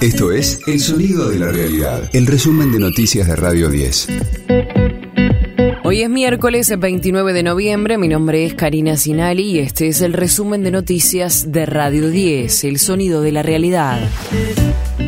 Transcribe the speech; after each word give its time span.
Esto 0.00 0.30
es 0.30 0.60
El 0.68 0.78
Sonido 0.78 1.28
de 1.28 1.40
la 1.40 1.50
Realidad, 1.50 2.08
el 2.12 2.28
resumen 2.28 2.70
de 2.70 2.78
noticias 2.78 3.26
de 3.26 3.34
Radio 3.34 3.68
10. 3.68 4.06
Hoy 5.82 6.02
es 6.02 6.08
miércoles 6.08 6.72
29 6.78 7.32
de 7.32 7.42
noviembre, 7.42 7.98
mi 7.98 8.06
nombre 8.06 8.46
es 8.46 8.54
Karina 8.54 8.96
Sinali 8.96 9.42
y 9.42 9.58
este 9.58 9.88
es 9.88 10.00
el 10.00 10.12
resumen 10.12 10.62
de 10.62 10.70
noticias 10.70 11.50
de 11.50 11.66
Radio 11.66 12.10
10, 12.10 12.62
El 12.62 12.78
Sonido 12.78 13.22
de 13.22 13.32
la 13.32 13.42
Realidad. 13.42 13.98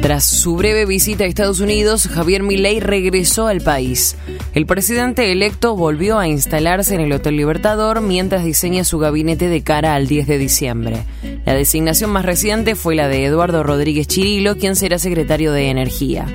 Tras 0.03 0.25
su 0.25 0.57
breve 0.57 0.86
visita 0.86 1.22
a 1.22 1.29
Estados 1.29 1.61
Unidos, 1.61 2.09
Javier 2.09 2.43
Milei 2.43 2.80
regresó 2.80 3.46
al 3.46 3.61
país. 3.61 4.16
El 4.54 4.66
presidente 4.66 5.30
electo 5.30 5.77
volvió 5.77 6.18
a 6.18 6.27
instalarse 6.27 6.96
en 6.96 7.02
el 7.02 7.12
Hotel 7.12 7.36
Libertador 7.36 8.00
mientras 8.00 8.45
diseña 8.45 8.82
su 8.82 8.98
gabinete 8.98 9.48
de 9.48 9.62
cara 9.62 9.95
al 9.95 10.09
10 10.09 10.27
de 10.27 10.38
diciembre. 10.38 11.04
La 11.45 11.54
designación 11.54 12.11
más 12.11 12.25
reciente 12.25 12.75
fue 12.75 12.95
la 12.95 13.09
de 13.09 13.25
Eduardo 13.25 13.62
Rodríguez 13.62 14.07
Chirilo, 14.07 14.57
quien 14.57 14.76
será 14.76 14.99
secretario 14.99 15.53
de 15.53 15.71
Energía. 15.71 16.26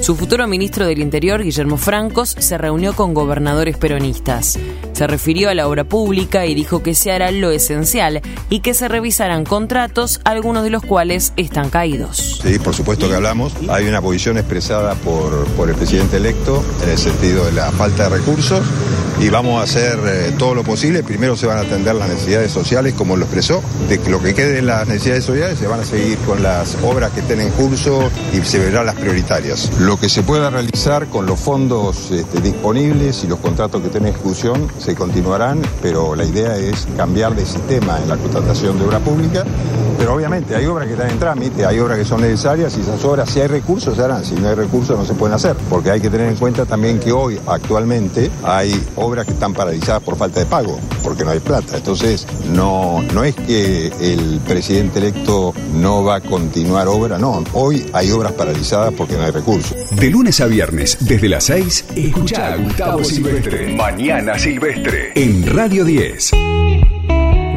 Su 0.00 0.16
futuro 0.16 0.46
ministro 0.48 0.86
del 0.86 1.00
Interior, 1.00 1.42
Guillermo 1.42 1.76
Francos, 1.76 2.34
se 2.38 2.58
reunió 2.58 2.94
con 2.94 3.14
gobernadores 3.14 3.76
peronistas. 3.76 4.58
Se 4.92 5.06
refirió 5.06 5.48
a 5.50 5.54
la 5.54 5.68
obra 5.68 5.84
pública 5.84 6.46
y 6.46 6.54
dijo 6.54 6.82
que 6.82 6.94
se 6.94 7.12
hará 7.12 7.30
lo 7.30 7.50
esencial 7.50 8.20
y 8.50 8.60
que 8.60 8.74
se 8.74 8.88
revisarán 8.88 9.44
contratos, 9.44 10.20
algunos 10.24 10.64
de 10.64 10.70
los 10.70 10.82
cuales 10.82 11.32
están 11.36 11.70
caídos. 11.70 12.40
Sí, 12.42 12.58
por 12.58 12.74
supuesto 12.74 13.08
que 13.08 13.14
hablamos. 13.14 13.54
Hay 13.68 13.86
una 13.86 14.02
posición 14.02 14.38
expresada 14.38 14.94
por, 14.94 15.46
por 15.52 15.68
el 15.68 15.76
presidente 15.76 16.16
electo 16.16 16.64
en 16.82 16.90
el 16.90 16.98
sentido 16.98 17.44
de 17.46 17.52
la 17.52 17.70
falta 17.72 18.04
de 18.08 18.16
recursos 18.16 18.64
y 19.20 19.28
vamos 19.28 19.60
a 19.60 19.64
hacer 19.64 19.98
eh, 20.06 20.34
todo 20.38 20.54
lo 20.54 20.62
posible. 20.62 21.02
Primero 21.02 21.36
se 21.36 21.46
van 21.46 21.58
a 21.58 21.60
atender 21.62 21.94
las 21.94 22.08
necesidades 22.08 22.50
sociales, 22.50 22.94
como 22.94 23.16
lo 23.16 23.24
expresó, 23.24 23.62
de 23.88 23.98
lo 24.08 24.20
que 24.20 24.34
quede 24.34 24.62
las 24.62 24.86
necesidades 24.86 25.24
sociales 25.24 25.58
se 25.58 25.66
van 25.66 25.80
a 25.80 25.84
seguir 25.84 26.18
con 26.18 26.42
las 26.42 26.76
obras 26.82 27.12
que 27.12 27.20
estén 27.20 27.40
en 27.40 27.50
curso 27.50 28.10
y 28.32 28.44
se 28.44 28.58
verán 28.58 28.86
las 28.86 28.96
prioritarias. 28.96 29.70
Lo 29.80 29.98
que 29.98 30.08
se 30.08 30.22
pueda 30.22 30.50
realizar 30.50 31.06
con 31.06 31.26
los 31.26 31.40
fondos 31.40 32.10
este, 32.10 32.40
disponibles 32.40 33.24
y 33.24 33.26
los 33.26 33.38
contratos 33.38 33.80
que 33.80 33.88
estén 33.88 34.06
en 34.06 34.14
ejecución 34.14 34.68
se 34.78 34.94
continuarán, 34.94 35.62
pero 35.82 36.14
la 36.14 36.24
idea 36.24 36.56
es 36.56 36.86
cambiar 36.96 37.34
de 37.34 37.46
sistema 37.46 37.98
en 38.02 38.08
la 38.08 38.16
contratación 38.16 38.78
de 38.78 38.84
obra 38.84 38.98
pública. 38.98 39.44
Pero 39.98 40.14
obviamente 40.14 40.54
hay 40.54 40.66
obras 40.66 40.86
que 40.86 40.94
están 40.94 41.10
en 41.10 41.18
trámite, 41.18 41.66
hay 41.66 41.78
obras 41.78 41.98
que 41.98 42.04
son 42.04 42.20
necesarias 42.20 42.76
y 42.76 42.80
esas 42.80 43.04
obras, 43.04 43.30
si 43.30 43.40
hay 43.40 43.48
recursos, 43.48 43.96
se 43.96 44.02
harán. 44.02 44.24
Si 44.24 44.34
no 44.34 44.48
hay 44.48 44.54
recursos, 44.54 44.98
no 44.98 45.04
se 45.04 45.14
pueden 45.14 45.34
hacer. 45.34 45.56
Porque 45.68 45.90
hay 45.90 46.00
que 46.00 46.10
tener 46.10 46.28
en 46.28 46.36
cuenta 46.36 46.66
también 46.66 46.98
que 46.98 47.12
hoy, 47.12 47.38
actualmente, 47.46 48.30
hay 48.42 48.80
obras 48.96 49.26
que 49.26 49.32
están 49.32 49.52
paralizadas 49.54 50.02
por 50.02 50.16
falta 50.16 50.40
de 50.40 50.46
pago, 50.46 50.78
porque 51.02 51.24
no 51.24 51.30
hay 51.30 51.40
plata. 51.40 51.76
Entonces, 51.76 52.26
no, 52.52 53.02
no 53.12 53.24
es 53.24 53.34
que 53.34 53.88
el 54.00 54.40
presidente 54.46 54.98
electo 54.98 55.54
no 55.74 56.04
va 56.04 56.16
a 56.16 56.20
continuar 56.20 56.88
obra, 56.88 57.18
no. 57.18 57.42
Hoy 57.52 57.86
hay 57.92 58.10
obras 58.10 58.32
paralizadas 58.32 58.92
porque 58.94 59.16
no 59.16 59.24
hay 59.24 59.30
recursos. 59.30 59.76
De 59.90 60.10
lunes 60.10 60.40
a 60.40 60.46
viernes, 60.46 60.98
desde 61.00 61.28
las 61.28 61.44
6, 61.44 61.84
escucha 61.96 62.52
a 62.52 62.56
Gustavo 62.56 63.04
Silvestre. 63.04 63.74
Mañana 63.74 64.38
Silvestre. 64.38 65.12
En 65.14 65.46
Radio 65.54 65.84
10. 65.84 66.63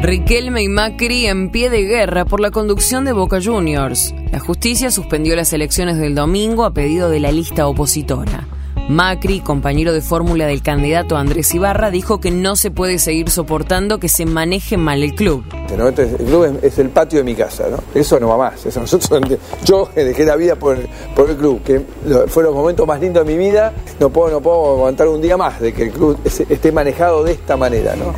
Riquelme 0.00 0.62
y 0.62 0.68
Macri 0.68 1.26
en 1.26 1.50
pie 1.50 1.70
de 1.70 1.82
guerra 1.82 2.24
por 2.24 2.38
la 2.38 2.52
conducción 2.52 3.04
de 3.04 3.12
Boca 3.12 3.40
Juniors. 3.42 4.14
La 4.30 4.38
justicia 4.38 4.92
suspendió 4.92 5.34
las 5.34 5.52
elecciones 5.52 5.98
del 5.98 6.14
domingo 6.14 6.64
a 6.64 6.72
pedido 6.72 7.10
de 7.10 7.18
la 7.18 7.32
lista 7.32 7.66
opositora. 7.66 8.46
Macri, 8.88 9.40
compañero 9.40 9.92
de 9.92 10.00
fórmula 10.00 10.46
del 10.46 10.62
candidato 10.62 11.16
Andrés 11.16 11.52
Ibarra, 11.52 11.90
dijo 11.90 12.20
que 12.20 12.30
no 12.30 12.54
se 12.54 12.70
puede 12.70 13.00
seguir 13.00 13.28
soportando 13.28 13.98
que 13.98 14.08
se 14.08 14.24
maneje 14.24 14.76
mal 14.76 15.02
el 15.02 15.16
club. 15.16 15.44
el 15.68 16.26
club 16.26 16.60
es, 16.62 16.78
el 16.78 16.90
patio 16.90 17.18
de 17.18 17.24
mi 17.24 17.34
casa, 17.34 17.66
¿no? 17.68 17.78
Eso 17.92 18.20
no 18.20 18.28
va 18.28 18.38
más. 18.38 18.64
Eso 18.64 18.80
nosotros, 18.80 19.20
yo 19.64 19.90
dejé 19.96 20.24
la 20.24 20.36
vida 20.36 20.54
por, 20.54 20.78
por 21.16 21.28
el 21.28 21.36
club, 21.36 21.60
que 21.64 21.82
fue 22.28 22.44
los 22.44 22.54
momentos 22.54 22.86
más 22.86 23.00
lindos 23.00 23.26
de 23.26 23.36
mi 23.36 23.38
vida. 23.38 23.74
No 23.98 24.10
puedo, 24.10 24.30
no 24.30 24.40
puedo 24.40 24.74
aguantar 24.74 25.08
un 25.08 25.20
día 25.20 25.36
más 25.36 25.60
de 25.60 25.74
que 25.74 25.82
el 25.82 25.90
club 25.90 26.16
esté 26.24 26.70
manejado 26.70 27.24
de 27.24 27.32
esta 27.32 27.56
manera, 27.56 27.96
¿no? 27.96 28.14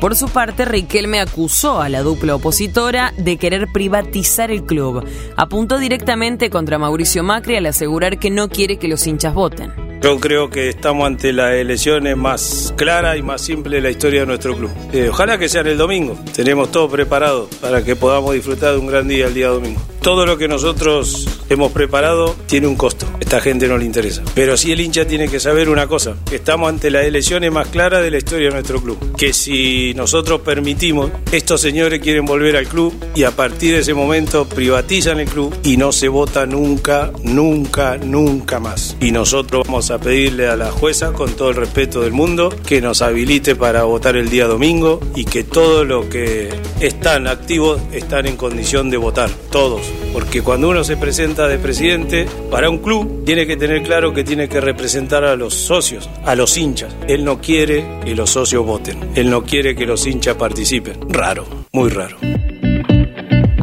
Por 0.00 0.14
su 0.14 0.28
parte, 0.28 0.64
Riquelme 0.64 1.18
acusó 1.18 1.80
a 1.80 1.88
la 1.88 2.02
dupla 2.02 2.36
opositora 2.36 3.12
de 3.16 3.36
querer 3.36 3.66
privatizar 3.72 4.50
el 4.52 4.62
club. 4.62 5.04
Apuntó 5.36 5.78
directamente 5.78 6.50
contra 6.50 6.78
Mauricio 6.78 7.24
Macri 7.24 7.56
al 7.56 7.66
asegurar 7.66 8.20
que 8.20 8.30
no 8.30 8.48
quiere 8.48 8.78
que 8.78 8.86
los 8.86 9.06
hinchas 9.08 9.34
voten. 9.34 9.72
Yo 10.00 10.20
creo 10.20 10.48
que 10.48 10.68
estamos 10.68 11.04
ante 11.04 11.32
las 11.32 11.54
elecciones 11.54 12.16
más 12.16 12.72
claras 12.76 13.18
y 13.18 13.22
más 13.22 13.40
simples 13.40 13.78
de 13.78 13.80
la 13.80 13.90
historia 13.90 14.20
de 14.20 14.26
nuestro 14.26 14.56
club. 14.56 14.70
Eh, 14.92 15.08
ojalá 15.10 15.36
que 15.36 15.48
sean 15.48 15.66
el 15.66 15.76
domingo. 15.76 16.16
Tenemos 16.32 16.70
todo 16.70 16.88
preparado 16.88 17.48
para 17.60 17.82
que 17.82 17.96
podamos 17.96 18.34
disfrutar 18.34 18.74
de 18.74 18.78
un 18.78 18.86
gran 18.86 19.08
día 19.08 19.26
el 19.26 19.34
día 19.34 19.48
domingo. 19.48 19.82
Todo 20.00 20.24
lo 20.24 20.38
que 20.38 20.46
nosotros 20.46 21.26
hemos 21.48 21.72
preparado 21.72 22.34
tiene 22.46 22.66
un 22.66 22.76
costo. 22.76 23.06
Esta 23.20 23.40
gente 23.40 23.68
no 23.68 23.78
le 23.78 23.84
interesa. 23.84 24.22
Pero 24.34 24.56
sí 24.56 24.72
el 24.72 24.80
hincha 24.80 25.06
tiene 25.06 25.28
que 25.28 25.40
saber 25.40 25.68
una 25.68 25.86
cosa, 25.86 26.16
que 26.28 26.36
estamos 26.36 26.68
ante 26.68 26.90
las 26.90 27.04
elecciones 27.04 27.52
más 27.52 27.68
claras 27.68 28.02
de 28.02 28.10
la 28.10 28.18
historia 28.18 28.48
de 28.48 28.54
nuestro 28.54 28.80
club. 28.82 29.16
Que 29.16 29.32
si 29.32 29.92
nosotros 29.94 30.40
permitimos, 30.40 31.10
estos 31.32 31.60
señores 31.60 32.00
quieren 32.00 32.24
volver 32.24 32.56
al 32.56 32.66
club 32.66 32.94
y 33.14 33.24
a 33.24 33.32
partir 33.32 33.74
de 33.74 33.80
ese 33.80 33.94
momento 33.94 34.48
privatizan 34.48 35.20
el 35.20 35.28
club 35.28 35.54
y 35.62 35.76
no 35.76 35.92
se 35.92 36.08
vota 36.08 36.46
nunca, 36.46 37.12
nunca, 37.22 37.96
nunca 37.96 38.60
más. 38.60 38.96
Y 39.00 39.12
nosotros 39.12 39.66
vamos 39.66 39.90
a 39.90 39.98
pedirle 39.98 40.48
a 40.48 40.56
la 40.56 40.70
jueza, 40.70 41.12
con 41.12 41.32
todo 41.34 41.50
el 41.50 41.56
respeto 41.56 42.00
del 42.02 42.12
mundo, 42.12 42.54
que 42.66 42.80
nos 42.80 43.02
habilite 43.02 43.56
para 43.56 43.84
votar 43.84 44.16
el 44.16 44.28
día 44.30 44.46
domingo 44.46 45.00
y 45.14 45.24
que 45.24 45.44
todos 45.44 45.86
los 45.86 46.06
que 46.06 46.48
están 46.80 47.26
activos 47.26 47.80
están 47.92 48.26
en 48.26 48.36
condición 48.36 48.90
de 48.90 48.96
votar, 48.96 49.30
todos. 49.50 49.82
Porque 50.12 50.42
cuando 50.42 50.68
uno 50.68 50.84
se 50.84 50.96
presenta 50.96 51.37
de 51.46 51.58
presidente 51.58 52.26
para 52.50 52.70
un 52.70 52.78
club, 52.78 53.24
tiene 53.24 53.46
que 53.46 53.56
tener 53.56 53.82
claro 53.82 54.12
que 54.12 54.24
tiene 54.24 54.48
que 54.48 54.60
representar 54.60 55.24
a 55.24 55.36
los 55.36 55.54
socios, 55.54 56.08
a 56.24 56.34
los 56.34 56.56
hinchas. 56.56 56.94
Él 57.06 57.24
no 57.24 57.40
quiere 57.40 58.00
que 58.04 58.14
los 58.14 58.30
socios 58.30 58.64
voten, 58.66 59.10
él 59.14 59.30
no 59.30 59.44
quiere 59.44 59.76
que 59.76 59.86
los 59.86 60.06
hinchas 60.06 60.36
participen. 60.36 60.98
Raro, 61.08 61.46
muy 61.72 61.90
raro. 61.90 62.16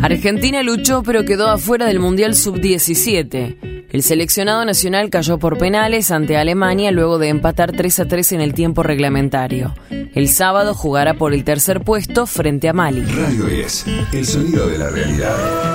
Argentina 0.02 0.62
luchó 0.62 1.02
pero 1.04 1.26
quedó 1.26 1.50
afuera 1.50 1.88
del 1.88 2.00
Mundial 2.00 2.36
Sub-17. 2.36 3.88
El 3.90 4.04
seleccionado 4.04 4.66
nacional 4.66 5.10
cayó 5.10 5.40
por 5.40 5.58
penales 5.58 6.12
ante 6.12 6.38
Alemania 6.38 6.92
luego 6.92 7.18
de 7.18 7.30
empatar 7.30 7.72
3 7.72 8.02
a 8.02 8.06
3 8.06 8.34
en 8.34 8.42
el 8.42 8.54
tiempo 8.54 8.84
reglamentario. 8.84 9.74
El 9.90 10.28
sábado 10.28 10.74
jugará 10.74 11.14
por 11.14 11.34
el 11.34 11.44
tercer 11.44 11.82
puesto 11.82 12.26
frente 12.26 12.68
a 12.68 12.74
Mali. 12.74 13.06
Radio 13.06 13.48
es 13.48 13.86
el 14.12 14.26
sonido 14.26 14.68
de 14.68 14.78
la 14.78 14.90
realidad. 14.90 15.75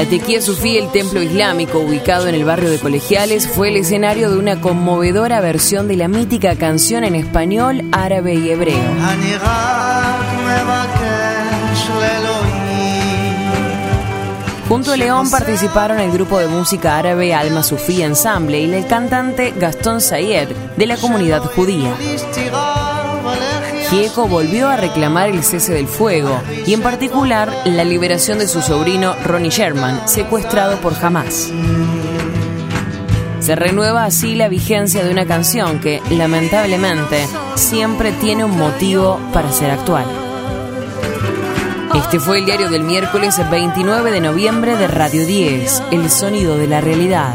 La 0.00 0.06
Tequía 0.06 0.40
Sufí, 0.40 0.78
el 0.78 0.90
templo 0.90 1.20
islámico 1.20 1.78
ubicado 1.78 2.26
en 2.26 2.34
el 2.34 2.42
barrio 2.42 2.70
de 2.70 2.78
Colegiales, 2.78 3.46
fue 3.46 3.68
el 3.68 3.76
escenario 3.76 4.30
de 4.30 4.38
una 4.38 4.58
conmovedora 4.58 5.42
versión 5.42 5.88
de 5.88 5.96
la 5.96 6.08
mítica 6.08 6.56
canción 6.56 7.04
en 7.04 7.14
español, 7.14 7.82
árabe 7.92 8.34
y 8.34 8.48
hebreo. 8.48 8.80
Junto 14.66 14.92
a 14.92 14.96
León 14.96 15.30
participaron 15.30 16.00
el 16.00 16.10
grupo 16.12 16.38
de 16.38 16.48
música 16.48 16.96
árabe 16.96 17.34
Alma 17.34 17.62
Sufí 17.62 18.00
Ensemble 18.00 18.58
y 18.58 18.72
el 18.72 18.86
cantante 18.86 19.52
Gastón 19.54 20.00
Sayed 20.00 20.48
de 20.78 20.86
la 20.86 20.96
comunidad 20.96 21.42
judía. 21.42 21.94
Gieco 23.90 24.28
volvió 24.28 24.68
a 24.68 24.76
reclamar 24.76 25.30
el 25.30 25.42
cese 25.42 25.74
del 25.74 25.88
fuego 25.88 26.40
y 26.64 26.74
en 26.74 26.80
particular 26.80 27.52
la 27.64 27.82
liberación 27.82 28.38
de 28.38 28.46
su 28.46 28.62
sobrino 28.62 29.16
Ronnie 29.24 29.50
Sherman, 29.50 30.06
secuestrado 30.06 30.76
por 30.80 30.94
Hamas. 31.04 31.52
Se 33.40 33.56
renueva 33.56 34.04
así 34.04 34.36
la 34.36 34.48
vigencia 34.48 35.02
de 35.02 35.10
una 35.10 35.26
canción 35.26 35.80
que, 35.80 36.00
lamentablemente, 36.08 37.26
siempre 37.56 38.12
tiene 38.12 38.44
un 38.44 38.56
motivo 38.56 39.18
para 39.32 39.50
ser 39.50 39.72
actual. 39.72 40.04
Este 41.96 42.20
fue 42.20 42.38
el 42.38 42.46
diario 42.46 42.70
del 42.70 42.84
miércoles 42.84 43.40
29 43.50 44.12
de 44.12 44.20
noviembre 44.20 44.76
de 44.76 44.86
Radio 44.86 45.26
10, 45.26 45.82
El 45.90 46.08
Sonido 46.10 46.56
de 46.56 46.68
la 46.68 46.80
Realidad. 46.80 47.34